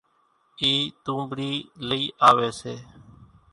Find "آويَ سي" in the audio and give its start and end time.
2.29-2.75